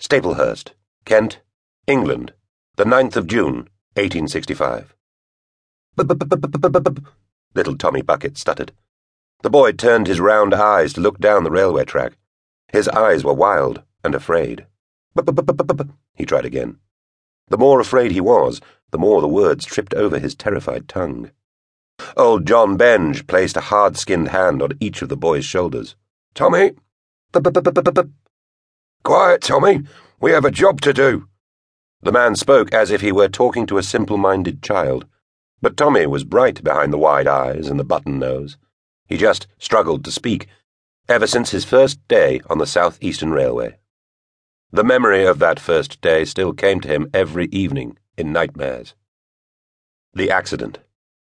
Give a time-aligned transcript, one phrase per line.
[0.00, 0.72] Staplehurst,
[1.04, 1.40] Kent,
[1.86, 2.32] England,
[2.76, 4.94] the 9th of June, 1865.
[7.54, 8.72] Little Tommy Bucket stuttered.
[9.42, 12.14] The boy turned his round eyes to look down the railway track.
[12.72, 14.66] His eyes were wild and afraid.
[16.16, 16.78] He tried again.
[17.48, 18.62] The more afraid he was,
[18.92, 21.30] the more the words tripped over his terrified tongue.
[22.16, 25.94] Old John Benge placed a hard skinned hand on each of the boy's shoulders.
[26.34, 26.72] Tommy!
[29.02, 29.82] Quiet, Tommy.
[30.20, 31.26] We have a job to do.
[32.02, 35.06] The man spoke as if he were talking to a simple minded child,
[35.62, 38.58] but Tommy was bright behind the wide eyes and the button nose.
[39.06, 40.48] He just struggled to speak,
[41.08, 43.78] ever since his first day on the South Eastern Railway.
[44.70, 48.94] The memory of that first day still came to him every evening in nightmares.
[50.12, 50.78] The accident.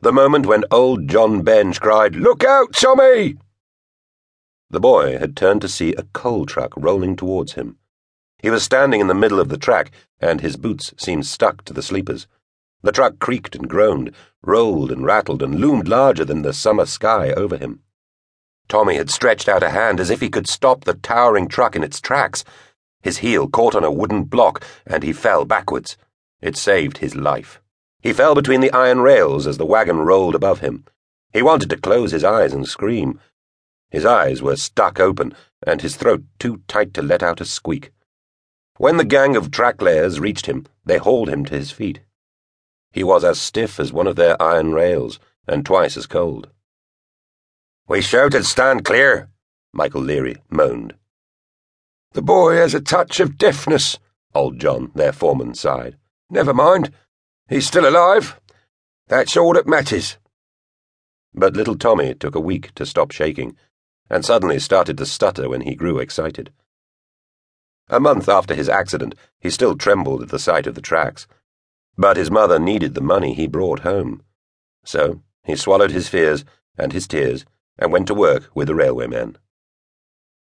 [0.00, 3.36] The moment when old John Benge cried, Look out, Tommy!
[4.70, 7.78] The boy had turned to see a coal truck rolling towards him.
[8.38, 11.72] He was standing in the middle of the track, and his boots seemed stuck to
[11.72, 12.26] the sleepers.
[12.82, 17.32] The truck creaked and groaned, rolled and rattled, and loomed larger than the summer sky
[17.32, 17.82] over him.
[18.68, 21.82] Tommy had stretched out a hand as if he could stop the towering truck in
[21.82, 22.44] its tracks.
[23.02, 25.96] His heel caught on a wooden block, and he fell backwards.
[26.42, 27.60] It saved his life.
[28.00, 30.84] He fell between the iron rails as the wagon rolled above him.
[31.32, 33.18] He wanted to close his eyes and scream.
[33.90, 35.34] His eyes were stuck open,
[35.66, 37.90] and his throat too tight to let out a squeak.
[38.76, 42.00] When the gang of track layers reached him, they hauled him to his feet.
[42.92, 46.50] He was as stiff as one of their iron rails, and twice as cold.
[47.88, 49.30] We shouted, Stand clear,
[49.72, 50.94] Michael Leary moaned.
[52.12, 53.98] The boy has a touch of deafness,
[54.34, 55.96] old John, their foreman, sighed.
[56.30, 56.92] Never mind.
[57.48, 58.38] He's still alive.
[59.08, 60.18] That's all that matters.
[61.34, 63.56] But little Tommy took a week to stop shaking,
[64.10, 66.52] and suddenly started to stutter when he grew excited.
[67.88, 71.26] A month after his accident, he still trembled at the sight of the tracks.
[71.96, 74.22] But his mother needed the money he brought home.
[74.84, 76.44] So he swallowed his fears
[76.76, 77.44] and his tears
[77.78, 79.36] and went to work with the railwaymen.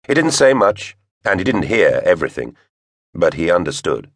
[0.07, 2.57] He didn't say much, and he didn't hear everything,
[3.15, 4.11] but he understood.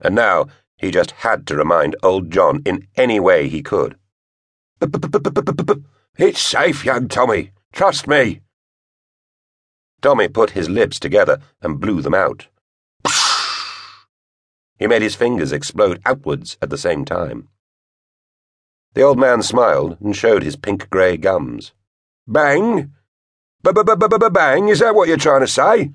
[0.00, 3.96] And now he just had to remind old John in any way he could.
[6.18, 7.52] It's safe, young Tommy.
[7.72, 8.41] Trust me.
[10.02, 12.48] Tommy put his lips together and blew them out.
[14.78, 17.48] He made his fingers explode outwards at the same time.
[18.94, 21.72] The old man smiled and showed his pink grey gums.
[22.26, 22.92] Bang?
[23.62, 25.92] B-b-b-b-bang, is that what you're trying to say?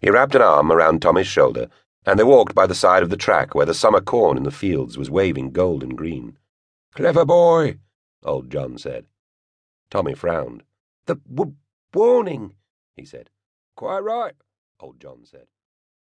[0.00, 1.68] He wrapped an arm around Tommy's shoulder,
[2.04, 4.50] and they walked by the side of the track where the summer corn in the
[4.50, 6.36] fields was waving gold and green.
[6.94, 7.78] Clever boy,
[8.22, 9.06] old John said.
[9.90, 10.64] Tommy frowned.
[11.06, 11.54] The w-
[11.94, 12.54] warning,
[12.96, 13.30] he said.
[13.76, 14.34] Quite right,
[14.80, 15.46] old John said.